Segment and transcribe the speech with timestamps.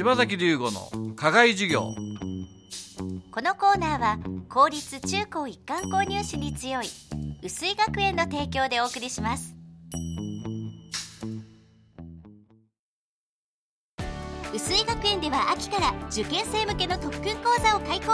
[0.00, 1.94] 柴崎龍吾の課外授業。
[3.30, 4.18] このコーナーは
[4.48, 6.86] 公立中高一貫購入士に強い
[7.42, 9.54] 薄井学園の提供でお送りします。
[14.54, 18.06] 薄井学園では秋から受験生向けの特訓講座を開講。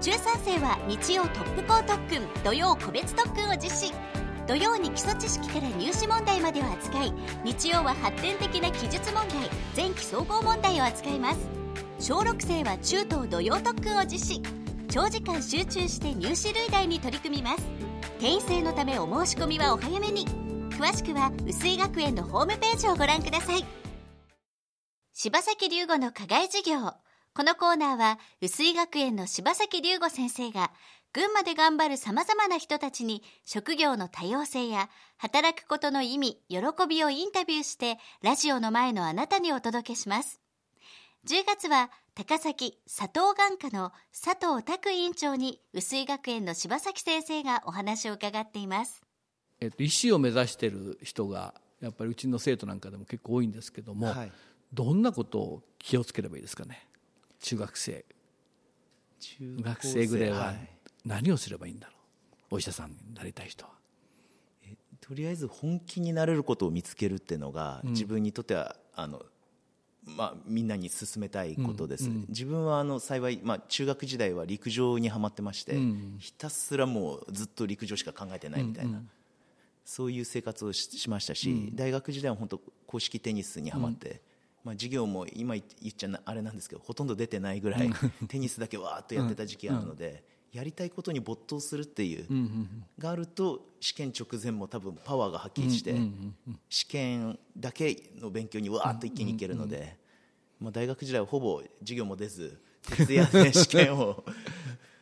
[0.00, 4.19] 中3生は日曜トップ校特訓土曜個別特訓を実施。
[4.46, 7.12] 土曜に基礎知識から入試問題までを扱い
[7.44, 11.38] 日曜は発展的な記述問題前期総合問題を扱います。
[11.98, 14.42] 小6生は中等土曜特訓を実施。
[14.88, 17.62] 長時間集中して入試類題に取り組みます。
[18.18, 20.26] 定員制のためお申し込みはお早めに。
[20.70, 23.64] 詳しくは薄井学園のホームページをご覧ください。
[25.12, 26.94] 柴崎龍吾の課外授業
[27.32, 30.72] このコーナーは薄井学園の柴崎龍吾先生が
[31.12, 36.58] 群馬で頑張る様々な人たちに職業の多様性や働くことの意味、喜
[36.88, 40.40] びをインタビューしてラジオの前のあなたにお届けします。
[41.28, 49.02] 10月は高崎佐藤眼科の佐藤拓委員長に薄井学園の柴崎先生がお話を伺っています。
[49.60, 54.32] えっと、医師を目指している人がやっぱりうちの生徒なんかでも結構多いんですけども、はい、
[54.72, 56.89] どんなことを気をつければいいですかね？
[57.40, 58.04] 中学生。
[59.18, 60.54] 中学生ぐらいは
[61.04, 61.92] 何をすればいいんだろ
[62.50, 62.54] う？
[62.54, 63.72] お医者さんになりたい人は。
[65.00, 69.22] とりあえず本気になれることを見つけるっていうのが、自分にとってはあの、
[70.04, 79.10] まあ、みんなに進めたいことです、うんうん、自分はあの幸い、まあ、中学時代は陸上にはまってまして、うん、ひたすらもうずっと陸上しか考えてないみたいな、うんうん、
[79.84, 84.20] そういう生活をしましたし、大学時代は本当公式テニスにはまって、
[84.64, 87.90] まあ、授業も今言っちゃあれなんですけどほとんど出てないぐらい
[88.28, 90.28] テニスだけわーっとやってた時期あるので。
[90.52, 92.26] やりたいことに没頭するっていう
[92.98, 95.94] があると試験直前も多分パワーが発揮して
[96.68, 99.96] 試験だけの勉強にわーっと一気にいけるので
[100.58, 104.24] まあ大学時代はほぼ授業も出ず徹夜で試験を。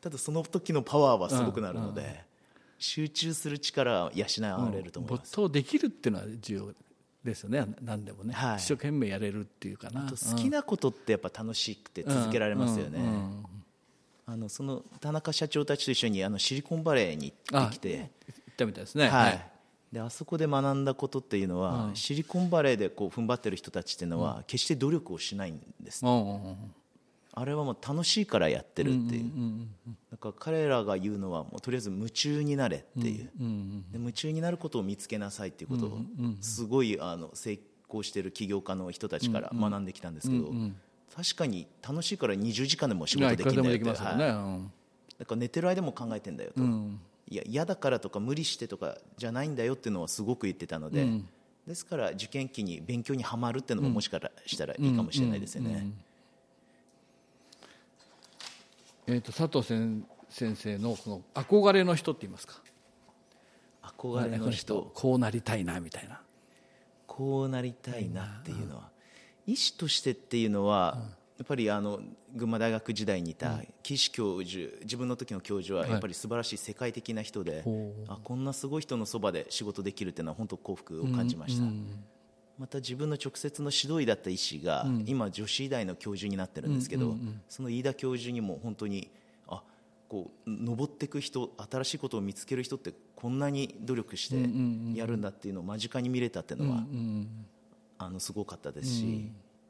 [0.00, 2.24] ただその時のパワーはすごくなるので
[2.78, 5.20] 集中する力は養われると思います。
[5.20, 6.74] 没頭できるっていうのは重要
[7.24, 7.66] ですよね。
[7.82, 10.10] 何でもね、はい、一生懸命やれるっていうかな。
[10.10, 13.04] 好きなことってやっぱ楽しくて続けられますよね、うん。
[13.04, 13.12] うん。
[13.12, 13.44] うん
[14.26, 18.10] あのその田中社長たちと一緒にあのシリコンバレーに行ってきて。
[18.28, 19.46] 行ったみたいですね、はい、
[19.92, 26.56] であそこで学んだことっていうのは、うん、シリコンバレーでこう踏ん張ってる人たちっていうのは、うん、決して努力をしないんです、ね、
[27.32, 29.30] あれはもう楽しいからやってるっていう,、
[30.10, 33.30] だから彼らが言うのはもうとりあえず夢中になれっていう、
[33.92, 36.00] で夢中になることを見つけなさいっていうことを
[36.40, 37.58] すごいあの成
[37.88, 40.52] 功している起業家の人たちから学んできたんですけど、
[41.14, 43.92] 確かに楽しいから20時間でも仕事できるんだよって、ね。
[43.92, 51.28] はい、だから寝てる間も考えてんだよと、うん、いや嫌だからとか無理してとかじゃないんだよっていうのはすごく言ってたので、うん、
[51.66, 55.92] ですから受験期に勉強にはまるっていうのももしかしたらいいかもしれないですよね。
[59.12, 59.66] えーと、佐藤
[60.28, 62.60] 先生のこの憧れの人って言いますか？
[63.82, 64.92] 憧れの人。
[64.94, 66.20] こうなりたいなみたいな。
[67.08, 68.88] こうなりたいなっていうのは、
[69.48, 70.96] 医師としてっていうのは、
[71.38, 71.98] やっぱりあの
[72.36, 77.64] 群馬大学時代にいた岸教授自分の時の教授はやっぱり素晴らしい世界的な人で、
[78.06, 81.66] あこんなすごい人のそばで仕事できるっていうのは本当幸福を感じました、
[82.60, 87.16] また自分の直接の指導医だった医師が、今女子医大の教授になってるんですけど、
[87.48, 89.10] その飯田教授にも本当に
[89.48, 89.62] あ
[90.10, 94.36] こう登っていく人新しいことを見つける人ってこんなに努力して
[94.98, 96.84] やるんだっていうのを間近に見れたっていうのは、
[97.96, 99.04] あのすごかったですし、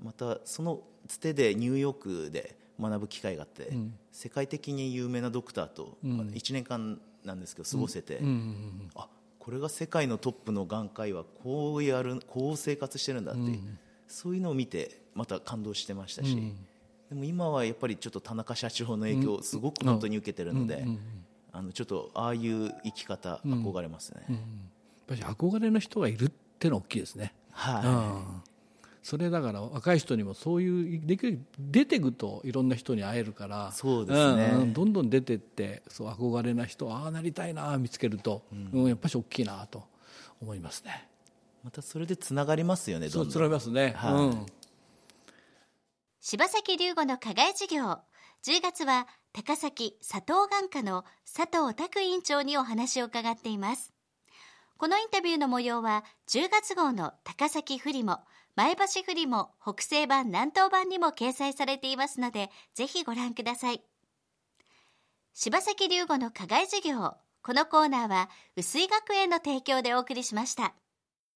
[0.00, 8.20] うん、またそのつてでニューヨークで学ぶ機会があって、うん、世界的に有名なドクターと、うん、1年間なんですけど過ごせて、
[8.96, 9.06] あ
[9.42, 13.40] これが世界のトップの眼科医はこうやるこう生活してるんだって、
[14.06, 16.54] そういうのを見てまた感動してましたし、
[17.08, 20.86] でも今はやっぱりちょっと田中社長の影響をすごく本当に受けてるので、
[21.50, 24.38] あのちょっとああいう生き方憧れますね、やっ
[25.08, 27.34] ぱり憧れの人がいるってのは大きいですね。
[27.50, 27.80] は
[28.46, 28.51] い、
[29.02, 39.84] それだから若い人にもそういうできる出ていくといろんな人に会えるからそうですね、うん、どんどん出てってそう憧れな人ああなりたいな見つけると、うん、やっぱり大きいなと
[40.40, 41.08] 思いますね。
[41.64, 43.24] またそれでつながりますよねどんどん。
[43.24, 44.46] そうつながりますね、はい、うん、
[46.20, 47.98] 柴崎龍吾の課外授業。
[48.44, 53.92] 10月は高崎佐藤眼科の佐藤拓委員長にお話を伺っています。
[54.78, 58.18] このインタビューの模様は10月号の高崎フリモ、
[58.54, 63.82] 前橋振りも、北西版、南東版にも掲載されていますので、ぜひご覧ください。
[65.32, 67.14] 柴崎龍吾の課外授業。
[67.42, 70.74] このコーナーは、薄井学園の提供でお送りしました。